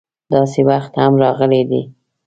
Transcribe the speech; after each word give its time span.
داسې 0.33 0.59
وخت 0.69 0.93
هم 1.03 1.13
راغلی 1.23 1.61
دی. 1.69 1.81